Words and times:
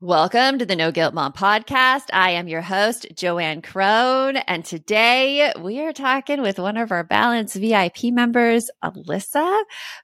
Welcome 0.00 0.60
to 0.60 0.64
the 0.64 0.76
No 0.76 0.92
Guilt 0.92 1.12
Mom 1.12 1.32
podcast. 1.32 2.04
I 2.12 2.30
am 2.30 2.46
your 2.46 2.60
host, 2.60 3.08
JoAnn 3.14 3.62
Crohn, 3.62 4.40
and 4.46 4.64
today 4.64 5.52
we 5.60 5.80
are 5.80 5.92
talking 5.92 6.40
with 6.40 6.60
one 6.60 6.76
of 6.76 6.92
our 6.92 7.02
Balance 7.02 7.56
VIP 7.56 8.04
members, 8.12 8.70
Alyssa, 8.80 9.60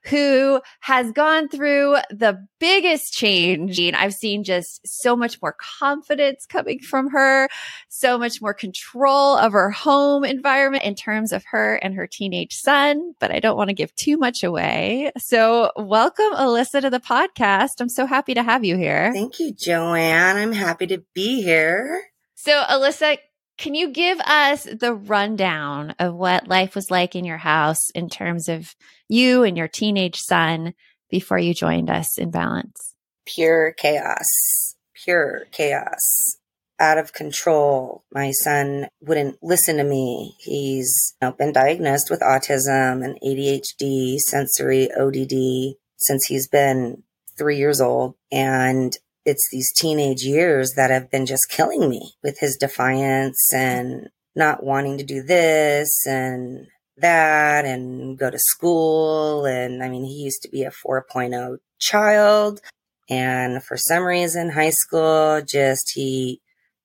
who 0.07 0.59
has 0.81 1.13
gone 1.13 1.47
through 1.47 1.95
the 2.09 2.45
biggest 2.59 3.13
change. 3.13 3.79
I've 3.79 4.13
seen 4.13 4.43
just 4.43 4.85
so 4.85 5.15
much 5.15 5.41
more 5.41 5.55
confidence 5.79 6.45
coming 6.45 6.79
from 6.79 7.11
her, 7.11 7.47
so 7.87 8.17
much 8.17 8.41
more 8.41 8.53
control 8.53 9.37
of 9.37 9.53
her 9.53 9.71
home 9.71 10.25
environment 10.25 10.83
in 10.83 10.95
terms 10.95 11.31
of 11.31 11.45
her 11.51 11.75
and 11.75 11.93
her 11.93 12.05
teenage 12.05 12.57
son, 12.57 13.13
but 13.21 13.31
I 13.31 13.39
don't 13.39 13.55
want 13.55 13.69
to 13.69 13.73
give 13.73 13.95
too 13.95 14.17
much 14.17 14.43
away. 14.43 15.13
So 15.17 15.71
welcome, 15.77 16.33
Alyssa, 16.33 16.81
to 16.81 16.89
the 16.89 16.99
podcast. 16.99 17.79
I'm 17.79 17.87
so 17.87 18.05
happy 18.05 18.33
to 18.33 18.43
have 18.43 18.65
you 18.65 18.75
here. 18.75 19.13
Thank 19.13 19.39
you, 19.39 19.53
JoAnn. 19.53 19.84
JoAnn. 19.85 20.35
I'm 20.35 20.51
happy 20.51 20.87
to 20.87 21.03
be 21.13 21.41
here. 21.41 22.01
So, 22.35 22.63
Alyssa, 22.69 23.17
can 23.57 23.73
you 23.73 23.89
give 23.89 24.19
us 24.19 24.63
the 24.63 24.93
rundown 24.93 25.91
of 25.99 26.13
what 26.13 26.47
life 26.47 26.75
was 26.75 26.91
like 26.91 27.15
in 27.15 27.23
your 27.25 27.37
house 27.37 27.89
in 27.91 28.09
terms 28.09 28.49
of 28.49 28.75
you 29.07 29.43
and 29.43 29.57
your 29.57 29.67
teenage 29.67 30.19
son 30.19 30.73
before 31.09 31.39
you 31.39 31.53
joined 31.53 31.89
us 31.89 32.17
in 32.17 32.31
Balance? 32.31 32.95
Pure 33.25 33.73
chaos. 33.73 34.75
Pure 34.93 35.45
chaos. 35.51 36.37
Out 36.79 36.97
of 36.97 37.13
control. 37.13 38.03
My 38.11 38.31
son 38.31 38.89
wouldn't 39.01 39.37
listen 39.41 39.77
to 39.77 39.83
me. 39.83 40.35
He's 40.39 41.15
been 41.37 41.53
diagnosed 41.53 42.09
with 42.09 42.19
autism 42.19 43.03
and 43.05 43.17
ADHD, 43.23 44.17
sensory 44.17 44.89
ODD 44.91 45.77
since 45.97 46.25
he's 46.25 46.49
been 46.49 47.03
three 47.37 47.57
years 47.57 47.79
old. 47.79 48.15
And 48.31 48.95
it's 49.25 49.49
these 49.51 49.71
teenage 49.71 50.23
years 50.23 50.73
that 50.75 50.91
have 50.91 51.09
been 51.09 51.25
just 51.25 51.49
killing 51.49 51.89
me 51.89 52.13
with 52.23 52.39
his 52.39 52.57
defiance 52.57 53.51
and 53.53 54.09
not 54.35 54.63
wanting 54.63 54.97
to 54.97 55.03
do 55.03 55.23
this 55.23 56.05
and 56.05 56.67
that 56.97 57.65
and 57.65 58.17
go 58.17 58.29
to 58.29 58.39
school. 58.39 59.45
And 59.45 59.83
I 59.83 59.89
mean, 59.89 60.05
he 60.05 60.23
used 60.23 60.41
to 60.43 60.49
be 60.49 60.63
a 60.63 60.71
4.0 60.71 61.57
child. 61.79 62.61
And 63.09 63.63
for 63.63 63.77
some 63.77 64.03
reason, 64.03 64.51
high 64.51 64.71
school, 64.71 65.41
just 65.41 65.91
he 65.93 66.41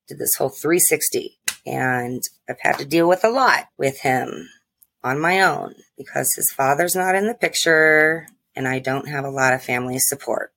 did 0.08 0.18
this 0.18 0.34
whole 0.36 0.48
360. 0.48 1.38
And 1.66 2.22
I've 2.48 2.60
had 2.60 2.78
to 2.78 2.84
deal 2.84 3.08
with 3.08 3.24
a 3.24 3.30
lot 3.30 3.66
with 3.78 4.00
him 4.00 4.48
on 5.02 5.20
my 5.20 5.40
own 5.40 5.74
because 5.96 6.32
his 6.34 6.50
father's 6.56 6.96
not 6.96 7.14
in 7.14 7.26
the 7.26 7.34
picture 7.34 8.26
and 8.56 8.66
I 8.66 8.78
don't 8.78 9.08
have 9.08 9.24
a 9.24 9.30
lot 9.30 9.52
of 9.52 9.62
family 9.62 9.98
support 9.98 10.52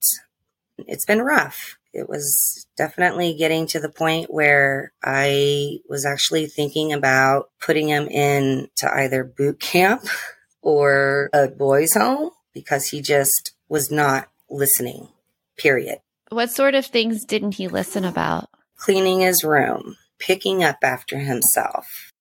it's 0.78 1.06
been 1.06 1.22
rough. 1.22 1.78
It 1.94 2.10
was 2.10 2.66
definitely 2.76 3.36
getting 3.36 3.68
to 3.68 3.80
the 3.80 3.90
point 3.90 4.34
where 4.34 4.94
I 5.04 5.78
was 5.88 6.06
actually 6.06 6.48
thinking 6.48 6.92
about 6.92 7.50
putting 7.62 7.88
him 7.88 8.08
in 8.08 8.70
to 8.78 8.92
either 8.92 9.24
boot 9.24 9.60
camp 9.60 10.04
or 10.62 11.30
a 11.34 11.48
boys' 11.48 11.94
home 11.94 12.32
because 12.54 12.88
he 12.88 13.02
just 13.02 13.54
was 13.70 13.92
not 13.92 14.30
listening, 14.50 15.10
period. 15.58 16.00
What 16.30 16.52
sort 16.52 16.74
of 16.74 16.86
things 16.86 17.26
didn't 17.26 17.56
he 17.56 17.68
listen 17.68 18.06
about? 18.06 18.50
Cleaning 18.76 19.20
his 19.20 19.44
room, 19.44 19.98
picking 20.18 20.64
up 20.64 20.78
after 20.82 21.20
himself, 21.20 22.12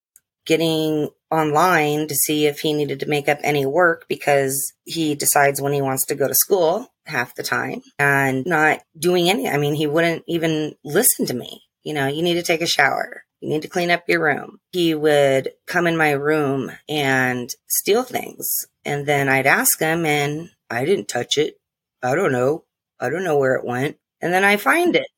getting 0.45 1.09
online 1.33 2.07
to 2.09 2.15
see 2.15 2.47
if 2.47 2.61
he 2.61 2.75
needed 2.75 3.01
to 3.01 3.09
make 3.09 3.29
up 3.29 3.39
any 3.43 3.65
work 3.65 4.05
because 4.09 4.73
he 4.85 5.15
decides 5.15 5.61
when 5.61 5.73
he 5.73 5.81
wants 5.81 6.05
to 6.07 6.15
go 6.15 6.29
to 6.29 6.35
school 6.35 6.93
half 7.07 7.35
the 7.35 7.43
time 7.43 7.81
and 7.99 8.45
not 8.47 8.81
doing 8.97 9.29
any. 9.29 9.49
I 9.49 9.57
mean, 9.57 9.75
he 9.75 9.87
wouldn't 9.87 10.25
even 10.29 10.75
listen 10.85 11.27
to 11.27 11.35
me. 11.35 11.63
You 11.83 11.95
know, 11.95 12.07
you 12.07 12.23
need 12.23 12.35
to 12.35 12.43
take 12.43 12.61
a 12.61 12.67
shower. 12.67 13.25
You 13.41 13.49
need 13.49 13.63
to 13.63 13.69
clean 13.69 13.91
up 13.91 14.05
your 14.07 14.23
room. 14.23 14.61
He 14.71 14.95
would 14.95 15.51
come 15.67 15.89
in 15.89 15.97
my 15.97 16.13
room 16.13 16.71
and 16.89 17.51
steal 17.67 18.05
things. 18.05 18.67
And 18.85 19.07
then 19.07 19.29
I'd 19.29 19.47
ask 19.47 19.81
him 19.81 20.07
and 20.07 20.51
I 20.71 20.85
didn't 20.85 21.09
touch 21.09 21.39
it. 21.39 21.57
I 22.03 22.15
don't 22.15 22.33
know. 22.33 22.65
I 23.01 23.09
don't 23.09 23.25
know 23.25 23.39
where 23.39 23.55
it 23.55 23.65
went. 23.65 23.97
And 24.21 24.33
then 24.33 24.45
I 24.45 24.57
find 24.59 24.95
it. 24.95 25.09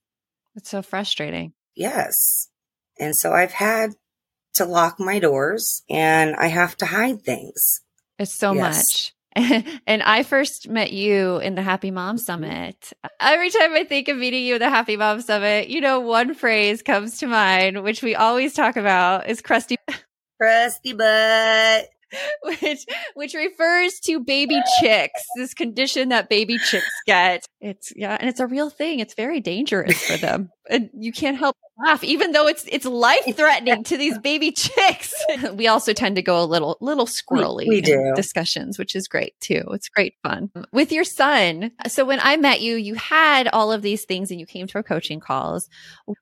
It's 0.55 0.71
so 0.71 0.81
frustrating. 0.81 1.53
Yes. 1.75 2.49
And 2.99 3.15
so 3.15 3.33
I've 3.33 3.53
had 3.53 3.91
to 4.54 4.65
lock 4.65 4.98
my 4.98 5.19
doors 5.19 5.82
and 5.88 6.34
I 6.37 6.47
have 6.47 6.76
to 6.78 6.87
hide 6.87 7.22
things. 7.22 7.81
It's 8.18 8.33
so 8.33 8.53
yes. 8.53 8.77
much. 8.77 9.15
and 9.86 10.03
I 10.03 10.22
first 10.22 10.68
met 10.68 10.92
you 10.92 11.39
in 11.39 11.56
the 11.56 11.62
Happy 11.62 11.91
Mom 11.91 12.18
Summit. 12.18 12.92
Every 13.21 13.51
time 13.51 13.72
I 13.72 13.83
think 13.83 14.06
of 14.09 14.16
meeting 14.16 14.45
you 14.45 14.54
at 14.54 14.60
the 14.60 14.71
Happy 14.71 14.97
Mom 14.97 15.21
Summit, 15.21 15.68
you 15.68 15.80
know, 15.80 16.01
one 16.01 16.34
phrase 16.34 16.83
comes 16.83 17.18
to 17.18 17.27
mind, 17.27 17.83
which 17.83 18.01
we 18.03 18.15
always 18.15 18.54
talk 18.54 18.77
about 18.77 19.28
is 19.28 19.41
crusty. 19.41 19.77
Crusty 20.41 20.92
butt. 20.92 21.89
which 22.42 22.84
which 23.15 23.34
refers 23.34 24.00
to 24.00 24.21
baby 24.21 24.60
chicks, 24.80 25.24
this 25.36 25.54
condition 25.54 26.10
that 26.10 26.28
baby 26.28 26.59
chicks 26.59 26.91
get. 27.07 27.47
It's 27.60 27.92
yeah, 27.97 28.16
and 28.18 28.28
it's 28.28 28.41
a 28.41 28.47
real 28.47 28.68
thing. 28.68 28.98
It's 28.98 29.15
very 29.15 29.41
dangerous 29.41 30.04
for 30.04 30.16
them. 30.16 30.50
and 30.68 30.91
you 30.92 31.12
can't 31.12 31.39
help 31.39 31.57
laugh, 31.78 32.04
even 32.04 32.32
though 32.32 32.47
it's 32.47 32.65
it's 32.68 32.84
life 32.84 33.24
threatening 33.36 33.84
to 33.84 33.97
these 33.97 34.18
baby 34.18 34.53
chicks. 34.53 35.15
we 35.54 35.66
also 35.66 35.92
tend 35.92 36.16
to 36.16 36.22
go 36.22 36.42
a 36.42 36.44
little 36.44 36.76
little 36.80 37.06
squirrely 37.06 37.68
we, 37.68 37.80
we 37.80 38.12
discussions, 38.15 38.78
which 38.78 38.94
is 38.94 39.09
great 39.09 39.38
too. 39.41 39.62
It's 39.72 39.88
great 39.88 40.15
fun. 40.22 40.50
With 40.72 40.92
your 40.92 41.04
son, 41.04 41.72
so 41.86 42.04
when 42.04 42.21
I 42.22 42.36
met 42.36 42.60
you, 42.60 42.76
you 42.76 42.94
had 42.94 43.48
all 43.48 43.72
of 43.72 43.82
these 43.82 44.04
things 44.04 44.30
and 44.30 44.41
you 44.41 44.47
came 44.47 44.66
to 44.66 44.74
our 44.76 44.82
coaching 44.82 45.21
calls. 45.21 45.68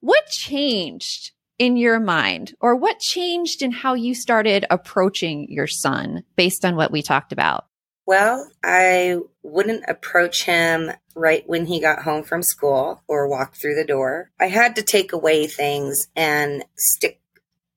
What 0.01 0.27
changed 0.27 1.33
in 1.59 1.77
your 1.77 2.01
mind 2.01 2.55
or 2.61 2.75
what 2.75 2.99
changed 2.99 3.63
in 3.63 3.71
how 3.71 3.95
you 3.95 4.15
started 4.15 4.65
approaching 4.71 5.47
your 5.49 5.67
son 5.67 6.25
based 6.37 6.65
on 6.65 6.77
what 6.77 6.91
we 6.91 7.03
talked 7.03 7.33
about? 7.33 7.67
Well, 8.05 8.51
I 8.65 9.19
wouldn't 9.43 9.85
approach 9.89 10.45
him 10.45 10.91
right 11.15 11.45
when 11.47 11.67
he 11.67 11.81
got 11.81 12.03
home 12.03 12.25
from 12.25 12.43
school 12.43 13.03
or 13.07 13.29
walk 13.29 13.55
through 13.55 13.77
the 13.77 13.85
door. 13.85 14.31
I 14.41 14.47
had 14.47 14.77
to 14.77 14.83
take 14.83 15.13
away 15.13 15.47
things 15.47 16.09
and 16.17 16.65
stick 16.77 17.21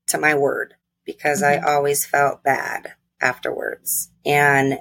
to 0.08 0.18
my 0.18 0.36
word 0.36 0.76
because 1.06 1.42
mm-hmm. 1.42 1.66
I 1.66 1.72
always 1.72 2.06
felt 2.06 2.44
bad 2.44 2.94
afterwards. 3.22 4.10
And 4.26 4.80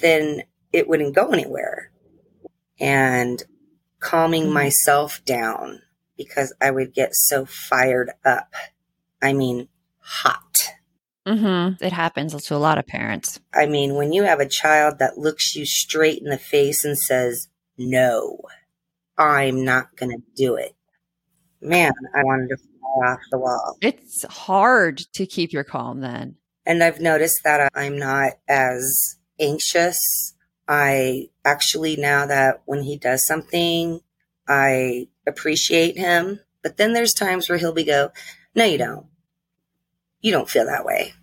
then 0.00 0.42
it 0.72 0.88
wouldn't 0.88 1.14
go 1.14 1.30
anywhere. 1.30 1.90
And 2.78 3.42
calming 3.98 4.44
mm-hmm. 4.44 4.54
myself 4.54 5.24
down 5.24 5.82
because 6.16 6.54
I 6.60 6.70
would 6.70 6.94
get 6.94 7.14
so 7.14 7.46
fired 7.46 8.10
up. 8.24 8.52
I 9.22 9.32
mean, 9.32 9.68
hot. 10.00 10.49
Mm-hmm. 11.30 11.84
It 11.84 11.92
happens 11.92 12.34
to 12.42 12.56
a 12.56 12.58
lot 12.58 12.78
of 12.78 12.88
parents. 12.88 13.38
I 13.54 13.66
mean, 13.66 13.94
when 13.94 14.12
you 14.12 14.24
have 14.24 14.40
a 14.40 14.48
child 14.48 14.98
that 14.98 15.16
looks 15.16 15.54
you 15.54 15.64
straight 15.64 16.20
in 16.20 16.28
the 16.28 16.38
face 16.38 16.84
and 16.84 16.98
says, 16.98 17.46
no, 17.78 18.40
I'm 19.16 19.64
not 19.64 19.96
going 19.96 20.10
to 20.10 20.22
do 20.34 20.56
it. 20.56 20.74
Man, 21.60 21.92
I 22.14 22.24
wanted 22.24 22.48
to 22.48 22.56
fall 22.56 23.04
off 23.06 23.20
the 23.30 23.38
wall. 23.38 23.76
It's 23.80 24.24
hard 24.24 24.98
to 25.12 25.24
keep 25.24 25.52
your 25.52 25.62
calm 25.62 26.00
then. 26.00 26.34
And 26.66 26.82
I've 26.82 27.00
noticed 27.00 27.42
that 27.44 27.70
I'm 27.74 27.96
not 27.96 28.32
as 28.48 29.18
anxious. 29.38 30.34
I 30.66 31.28
actually, 31.44 31.96
now 31.96 32.26
that 32.26 32.62
when 32.64 32.82
he 32.82 32.96
does 32.96 33.24
something, 33.24 34.00
I 34.48 35.08
appreciate 35.28 35.96
him. 35.96 36.40
But 36.62 36.76
then 36.76 36.92
there's 36.92 37.12
times 37.12 37.48
where 37.48 37.58
he'll 37.58 37.72
be 37.72 37.84
go, 37.84 38.10
no, 38.54 38.64
you 38.64 38.78
don't. 38.78 39.06
You 40.20 40.32
don't 40.32 40.50
feel 40.50 40.66
that 40.66 40.84
way. 40.84 41.14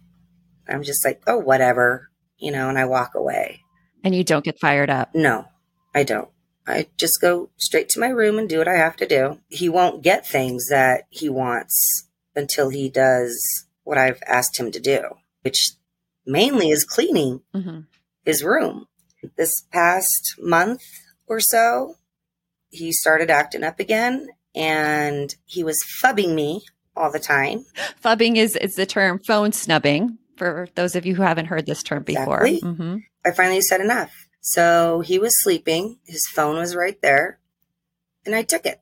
I'm 0.70 0.84
just 0.84 1.04
like, 1.06 1.22
oh, 1.28 1.38
whatever, 1.38 2.10
you 2.38 2.52
know, 2.52 2.70
and 2.70 2.78
I 2.78 2.86
walk 2.86 3.16
away. 3.16 3.62
And 4.04 4.16
you 4.16 4.24
don't 4.24 4.46
get 4.46 4.60
fired 4.60 4.90
up? 4.90 5.14
No, 5.14 5.46
I 5.94 6.04
don't. 6.04 6.30
I 6.68 6.88
just 6.98 7.22
go 7.22 7.50
straight 7.58 7.90
to 7.90 8.00
my 8.00 8.10
room 8.10 8.38
and 8.38 8.50
do 8.50 8.58
what 8.58 8.68
I 8.68 8.76
have 8.76 8.98
to 8.98 9.08
do. 9.08 9.40
He 9.48 9.70
won't 9.70 10.04
get 10.04 10.28
things 10.28 10.68
that 10.70 11.06
he 11.10 11.30
wants 11.30 12.08
until 12.36 12.70
he 12.70 12.90
does 12.90 13.66
what 13.84 13.98
I've 13.98 14.22
asked 14.28 14.60
him 14.60 14.72
to 14.72 14.80
do, 14.80 15.02
which 15.42 15.72
mainly 16.26 16.70
is 16.70 16.84
cleaning 16.84 17.42
mm-hmm. 17.56 17.82
his 18.26 18.44
room. 18.44 18.88
This 19.38 19.64
past 19.72 20.36
month 20.38 20.84
or 21.26 21.40
so, 21.40 21.96
he 22.70 22.92
started 22.92 23.32
acting 23.32 23.64
up 23.64 23.80
again 23.80 24.28
and 24.54 25.34
he 25.46 25.64
was 25.64 25.80
phubbing 26.04 26.36
me 26.36 26.64
all 26.96 27.12
the 27.12 27.20
time. 27.20 27.66
Phubbing 28.04 28.36
is, 28.36 28.56
is 28.58 28.76
the 28.76 28.86
term 28.86 29.20
phone 29.20 29.52
snubbing 29.54 30.18
for 30.38 30.68
those 30.76 30.96
of 30.96 31.06
you 31.06 31.16
who 31.16 31.24
haven't 31.24 31.48
heard 31.48 31.66
this 31.66 31.84
term 31.84 32.04
before. 32.04 32.46
Exactly. 32.46 32.70
Mm-hmm. 32.70 32.98
I 33.26 33.32
finally 33.32 33.62
said 33.62 33.82
enough. 33.82 34.14
So 34.42 35.02
he 35.02 35.20
was 35.20 35.42
sleeping, 35.42 36.00
his 36.06 36.26
phone 36.28 36.56
was 36.56 36.76
right 36.76 37.00
there, 37.02 37.40
and 38.26 38.34
I 38.34 38.44
took 38.44 38.66
it. 38.66 38.80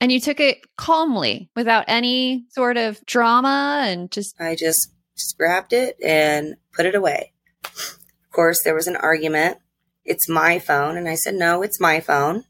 And 0.00 0.12
you 0.12 0.20
took 0.20 0.40
it 0.40 0.58
calmly 0.76 1.50
without 1.54 1.84
any 1.88 2.46
sort 2.50 2.76
of 2.76 3.04
drama 3.06 3.84
and 3.86 4.10
just. 4.10 4.40
I 4.40 4.54
just, 4.54 4.92
just 5.16 5.36
grabbed 5.36 5.72
it 5.72 5.96
and 6.02 6.56
put 6.72 6.86
it 6.86 6.94
away. 6.94 7.32
Of 7.64 8.30
course, 8.32 8.62
there 8.62 8.74
was 8.74 8.86
an 8.86 8.96
argument. 8.96 9.58
It's 10.04 10.28
my 10.28 10.58
phone. 10.58 10.96
And 10.96 11.08
I 11.08 11.14
said, 11.14 11.34
no, 11.34 11.62
it's 11.62 11.80
my 11.80 12.00
phone. 12.00 12.44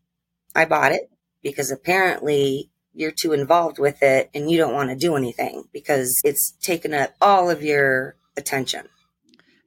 I 0.54 0.64
bought 0.64 0.92
it 0.92 1.10
because 1.42 1.70
apparently 1.70 2.70
you're 2.92 3.12
too 3.12 3.32
involved 3.32 3.78
with 3.78 4.02
it 4.02 4.30
and 4.34 4.50
you 4.50 4.58
don't 4.58 4.74
want 4.74 4.90
to 4.90 4.96
do 4.96 5.16
anything 5.16 5.64
because 5.72 6.14
it's 6.24 6.52
taken 6.62 6.94
up 6.94 7.14
all 7.20 7.50
of 7.50 7.62
your 7.62 8.16
attention. 8.36 8.88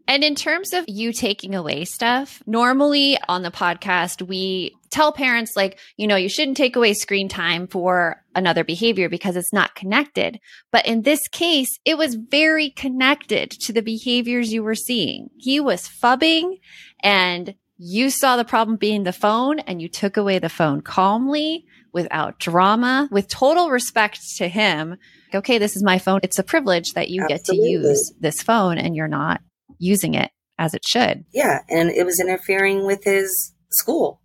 And 0.09 0.23
in 0.23 0.33
terms 0.33 0.73
of 0.73 0.85
you 0.87 1.13
taking 1.13 1.53
away 1.53 1.85
stuff, 1.85 2.41
normally 2.47 3.19
on 3.27 3.43
the 3.43 3.51
podcast, 3.51 4.27
we 4.27 4.75
tell 4.89 5.11
parents, 5.11 5.55
like, 5.55 5.77
you 5.97 6.07
know, 6.07 6.15
you 6.15 6.27
shouldn't 6.27 6.57
take 6.57 6.75
away 6.75 6.95
screen 6.95 7.29
time 7.29 7.67
for 7.67 8.23
another 8.33 8.63
behavior 8.63 9.07
because 9.07 9.35
it's 9.35 9.53
not 9.53 9.75
connected. 9.75 10.39
But 10.71 10.87
in 10.87 11.03
this 11.03 11.27
case, 11.27 11.77
it 11.85 11.95
was 11.95 12.15
very 12.15 12.71
connected 12.71 13.51
to 13.51 13.71
the 13.71 13.83
behaviors 13.83 14.51
you 14.51 14.63
were 14.63 14.73
seeing. 14.73 15.29
He 15.37 15.59
was 15.59 15.87
phubbing 15.87 16.59
and 17.03 17.53
you 17.77 18.09
saw 18.09 18.35
the 18.35 18.43
problem 18.43 18.77
being 18.77 19.03
the 19.03 19.13
phone 19.13 19.59
and 19.59 19.79
you 19.79 19.89
took 19.89 20.17
away 20.17 20.39
the 20.39 20.49
phone 20.49 20.81
calmly 20.81 21.65
without 21.93 22.39
drama, 22.39 23.07
with 23.11 23.27
total 23.27 23.69
respect 23.69 24.19
to 24.37 24.47
him. 24.47 24.97
Okay, 25.33 25.57
this 25.57 25.75
is 25.75 25.83
my 25.83 25.99
phone. 25.99 26.19
It's 26.23 26.39
a 26.39 26.43
privilege 26.43 26.93
that 26.93 27.09
you 27.09 27.23
Absolutely. 27.23 27.37
get 27.37 27.45
to 27.45 27.87
use 27.87 28.13
this 28.19 28.41
phone 28.41 28.77
and 28.77 28.95
you're 28.95 29.07
not 29.07 29.41
using 29.77 30.15
it 30.15 30.31
as 30.57 30.73
it 30.73 30.85
should. 30.85 31.25
Yeah. 31.33 31.59
And 31.69 31.89
it 31.89 32.05
was 32.05 32.19
interfering 32.19 32.85
with 32.85 33.03
his 33.03 33.53
school. 33.69 34.21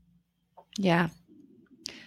Yeah. 0.78 1.08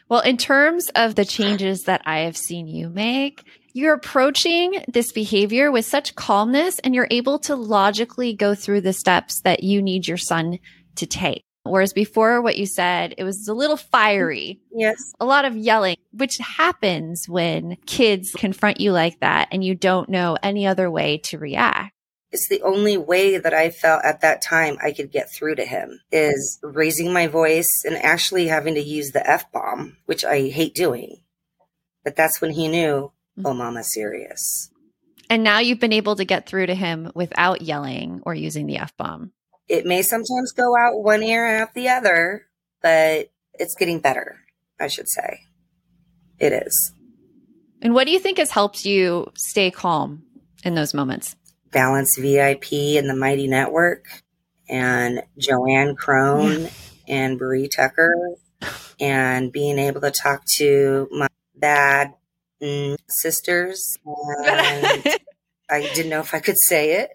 Well, 0.09 0.21
in 0.21 0.37
terms 0.37 0.89
of 0.95 1.15
the 1.15 1.25
changes 1.25 1.83
that 1.83 2.01
I 2.05 2.19
have 2.19 2.37
seen 2.37 2.67
you 2.67 2.89
make, 2.89 3.43
you're 3.73 3.93
approaching 3.93 4.83
this 4.87 5.11
behavior 5.11 5.71
with 5.71 5.85
such 5.85 6.15
calmness 6.15 6.79
and 6.79 6.95
you're 6.95 7.07
able 7.11 7.39
to 7.39 7.55
logically 7.55 8.33
go 8.33 8.55
through 8.55 8.81
the 8.81 8.93
steps 8.93 9.41
that 9.41 9.63
you 9.63 9.81
need 9.81 10.07
your 10.07 10.17
son 10.17 10.59
to 10.95 11.05
take. 11.05 11.43
Whereas 11.69 11.93
before, 11.93 12.41
what 12.41 12.57
you 12.57 12.65
said, 12.65 13.15
it 13.17 13.23
was 13.23 13.47
a 13.47 13.53
little 13.53 13.77
fiery. 13.77 14.59
Yes. 14.73 14.97
A 15.19 15.25
lot 15.25 15.45
of 15.45 15.55
yelling, 15.55 15.97
which 16.11 16.37
happens 16.37 17.27
when 17.27 17.77
kids 17.85 18.31
confront 18.35 18.79
you 18.79 18.91
like 18.91 19.19
that 19.19 19.49
and 19.51 19.63
you 19.63 19.75
don't 19.75 20.09
know 20.09 20.37
any 20.41 20.67
other 20.67 20.89
way 20.89 21.17
to 21.19 21.37
react 21.37 21.93
it's 22.31 22.49
the 22.49 22.61
only 22.61 22.97
way 22.97 23.37
that 23.37 23.53
I 23.53 23.69
felt 23.69 24.03
at 24.03 24.21
that 24.21 24.41
time 24.41 24.77
I 24.83 24.91
could 24.91 25.11
get 25.11 25.31
through 25.31 25.55
to 25.55 25.65
him 25.65 25.99
is 26.11 26.59
raising 26.61 27.13
my 27.13 27.27
voice 27.27 27.83
and 27.85 27.95
actually 27.95 28.47
having 28.47 28.75
to 28.75 28.81
use 28.81 29.11
the 29.11 29.27
F 29.27 29.51
bomb, 29.51 29.97
which 30.05 30.25
I 30.25 30.49
hate 30.49 30.75
doing. 30.75 31.17
But 32.03 32.15
that's 32.15 32.41
when 32.41 32.51
he 32.51 32.67
knew, 32.67 33.11
mm-hmm. 33.37 33.45
oh, 33.45 33.53
mama's 33.53 33.93
serious. 33.93 34.69
And 35.29 35.43
now 35.43 35.59
you've 35.59 35.79
been 35.79 35.93
able 35.93 36.15
to 36.15 36.25
get 36.25 36.47
through 36.47 36.67
to 36.67 36.75
him 36.75 37.11
without 37.15 37.61
yelling 37.61 38.21
or 38.23 38.33
using 38.33 38.65
the 38.65 38.77
F 38.77 38.95
bomb. 38.97 39.31
It 39.67 39.85
may 39.85 40.01
sometimes 40.01 40.51
go 40.51 40.75
out 40.77 41.03
one 41.03 41.23
ear 41.23 41.45
and 41.45 41.61
out 41.61 41.73
the 41.73 41.89
other, 41.89 42.47
but 42.81 43.29
it's 43.53 43.75
getting 43.75 43.99
better, 43.99 44.39
I 44.79 44.87
should 44.87 45.09
say. 45.09 45.41
It 46.39 46.53
is. 46.53 46.93
And 47.81 47.93
what 47.93 48.05
do 48.05 48.11
you 48.11 48.19
think 48.19 48.37
has 48.37 48.51
helped 48.51 48.85
you 48.85 49.31
stay 49.35 49.71
calm 49.71 50.23
in 50.63 50.75
those 50.75 50.93
moments? 50.93 51.35
Balance 51.71 52.17
VIP 52.17 52.71
and 52.97 53.09
the 53.09 53.15
Mighty 53.15 53.47
Network, 53.47 54.05
and 54.69 55.21
JoAnn 55.39 55.95
Crohn 55.95 56.71
and 57.07 57.37
Brie 57.37 57.67
Tucker, 57.67 58.13
and 58.99 59.51
being 59.51 59.79
able 59.79 60.01
to 60.01 60.11
talk 60.11 60.45
to 60.57 61.07
my 61.11 61.27
bad 61.55 62.13
mm, 62.61 62.97
sisters. 63.07 63.97
And 64.45 65.19
I 65.69 65.81
didn't 65.93 66.09
know 66.09 66.21
if 66.21 66.33
I 66.33 66.39
could 66.39 66.55
say 66.57 67.01
it. 67.01 67.09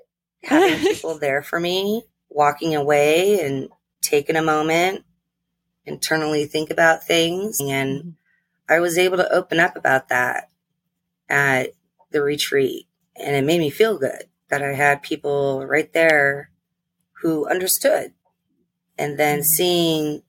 Having 0.45 0.81
people 0.81 1.19
there 1.19 1.43
for 1.43 1.59
me, 1.59 2.03
walking 2.35 2.75
away 2.75 3.41
and 3.41 3.69
taking 4.03 4.37
a 4.37 4.43
moment, 4.43 5.05
internally 5.85 6.45
think 6.45 6.71
about 6.71 7.05
things. 7.05 7.59
And 7.61 7.99
mm-hmm. 7.99 8.11
I 8.69 8.81
was 8.81 8.99
able 8.99 9.17
to 9.19 9.33
open 9.33 9.61
up 9.61 9.77
about 9.77 10.09
that 10.09 10.51
at 11.29 11.71
the 12.11 12.23
retreat. 12.23 12.87
And 13.17 13.37
it 13.37 13.45
made 13.45 13.61
me 13.61 13.71
feel 13.71 13.99
good 13.99 14.25
that 14.49 14.62
I 14.62 14.75
had 14.75 15.03
people 15.03 15.67
right 15.67 15.93
there 15.93 16.51
who 17.23 17.49
understood. 17.49 18.12
And 18.99 19.19
then 19.19 19.39
mm-hmm. 19.39 19.45
seeing 19.45 20.23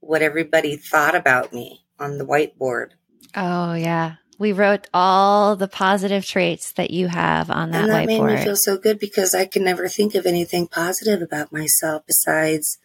what 0.00 0.22
everybody 0.22 0.76
thought 0.76 1.14
about 1.14 1.52
me 1.52 1.84
on 1.98 2.18
the 2.18 2.26
whiteboard. 2.26 2.90
Oh, 3.34 3.74
yeah. 3.74 4.16
We 4.40 4.52
wrote 4.52 4.88
all 4.94 5.54
the 5.54 5.68
positive 5.68 6.24
traits 6.24 6.72
that 6.72 6.90
you 6.90 7.08
have 7.08 7.50
on 7.50 7.72
that, 7.72 7.82
and 7.82 7.90
that 7.90 8.08
whiteboard. 8.08 8.26
made 8.26 8.36
me 8.38 8.42
feel 8.42 8.56
so 8.56 8.78
good 8.78 8.98
because 8.98 9.34
I 9.34 9.44
can 9.44 9.62
never 9.62 9.86
think 9.86 10.14
of 10.14 10.24
anything 10.24 10.66
positive 10.66 11.20
about 11.20 11.52
myself 11.52 12.04
besides 12.06 12.78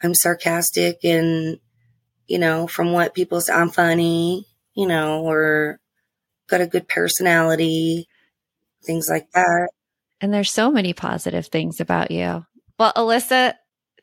I'm 0.00 0.14
sarcastic 0.14 0.98
and, 1.02 1.58
you 2.28 2.38
know, 2.38 2.68
from 2.68 2.92
what 2.92 3.14
people 3.14 3.40
say, 3.40 3.52
I'm 3.52 3.70
funny, 3.70 4.46
you 4.74 4.86
know, 4.86 5.24
or 5.24 5.80
got 6.48 6.60
a 6.60 6.68
good 6.68 6.86
personality, 6.86 8.06
things 8.84 9.08
like 9.08 9.28
that. 9.32 9.70
And 10.20 10.32
there's 10.32 10.52
so 10.52 10.70
many 10.70 10.92
positive 10.92 11.46
things 11.48 11.80
about 11.80 12.12
you. 12.12 12.46
Well, 12.78 12.92
Alyssa, 12.96 13.54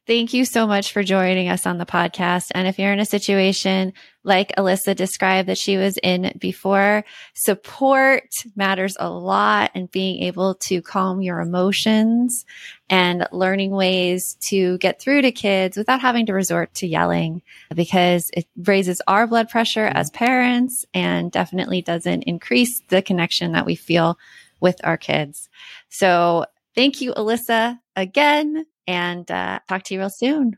Thank 0.05 0.33
you 0.33 0.43
so 0.43 0.67
much 0.67 0.91
for 0.91 1.01
joining 1.01 1.47
us 1.47 1.65
on 1.65 1.77
the 1.77 1.85
podcast. 1.85 2.51
And 2.53 2.67
if 2.67 2.77
you're 2.77 2.91
in 2.91 2.99
a 2.99 3.05
situation 3.05 3.93
like 4.25 4.53
Alyssa 4.57 4.97
described 4.97 5.47
that 5.47 5.57
she 5.57 5.77
was 5.77 5.97
in 6.03 6.33
before, 6.37 7.05
support 7.33 8.25
matters 8.53 8.97
a 8.99 9.09
lot 9.09 9.71
and 9.73 9.89
being 9.89 10.23
able 10.23 10.55
to 10.55 10.81
calm 10.81 11.21
your 11.21 11.39
emotions 11.39 12.45
and 12.89 13.25
learning 13.31 13.71
ways 13.71 14.35
to 14.41 14.77
get 14.79 14.99
through 14.99 15.21
to 15.21 15.31
kids 15.31 15.77
without 15.77 16.01
having 16.01 16.25
to 16.25 16.33
resort 16.33 16.73
to 16.73 16.87
yelling 16.87 17.41
because 17.73 18.29
it 18.33 18.45
raises 18.57 19.01
our 19.07 19.25
blood 19.25 19.47
pressure 19.47 19.85
as 19.85 20.11
parents 20.11 20.85
and 20.93 21.31
definitely 21.31 21.81
doesn't 21.81 22.23
increase 22.23 22.81
the 22.89 23.01
connection 23.01 23.53
that 23.53 23.65
we 23.65 23.75
feel 23.75 24.19
with 24.59 24.81
our 24.83 24.97
kids. 24.97 25.47
So 25.87 26.45
thank 26.75 27.01
you, 27.01 27.13
Alyssa, 27.13 27.79
again 27.95 28.65
and 28.87 29.29
uh, 29.29 29.59
talk 29.67 29.83
to 29.83 29.93
you 29.93 29.99
real 29.99 30.09
soon. 30.09 30.57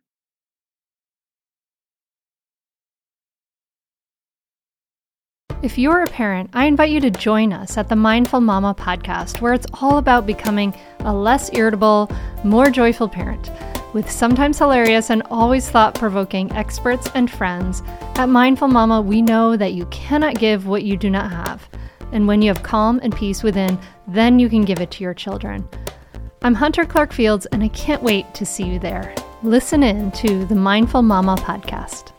If 5.62 5.78
you're 5.80 6.04
a 6.04 6.08
parent, 6.08 6.52
I 6.54 6.66
invite 6.66 6.92
you 6.92 7.00
to 7.00 7.10
join 7.10 7.52
us 7.52 7.78
at 7.78 7.90
the 7.90 7.96
Mindful 7.96 8.42
Mama 8.42 8.76
podcast, 8.78 9.42
where 9.42 9.54
it's 9.54 9.66
all 9.82 9.98
about 9.98 10.28
becoming 10.28 10.76
a 11.00 11.14
less 11.14 11.52
irritable, 11.54 12.12
more 12.44 12.70
joyful 12.70 13.10
parent. 13.10 13.50
With 13.94 14.12
sometimes 14.12 14.60
hilarious 14.60 15.10
and 15.10 15.24
always 15.32 15.70
thought 15.70 15.96
provoking 15.96 16.52
experts 16.52 17.10
and 17.16 17.32
friends, 17.32 17.82
at 18.16 18.28
Mindful 18.28 18.68
Mama, 18.68 19.02
we 19.02 19.22
know 19.22 19.56
that 19.56 19.74
you 19.74 19.86
cannot 19.88 20.36
give 20.36 20.68
what 20.68 20.84
you 20.84 20.98
do 20.98 21.10
not 21.10 21.32
have. 21.32 21.68
And 22.12 22.28
when 22.28 22.42
you 22.42 22.50
have 22.50 22.62
calm 22.62 23.00
and 23.02 23.16
peace 23.16 23.42
within, 23.42 23.80
then 24.08 24.38
you 24.38 24.50
can 24.50 24.66
give 24.66 24.82
it 24.82 24.92
to 24.92 25.04
your 25.04 25.14
children. 25.14 25.68
I'm 26.46 26.54
Hunter 26.54 26.86
Clark 26.86 27.12
Fields, 27.12 27.48
and 27.48 27.64
I 27.64 27.70
can't 27.70 28.04
wait 28.04 28.32
to 28.36 28.46
see 28.46 28.66
you 28.66 28.78
there. 28.78 29.16
Listen 29.42 29.82
in 29.82 30.12
to 30.12 30.46
the 30.46 30.54
Mindful 30.54 31.02
Mama 31.02 31.38
podcast. 31.38 32.15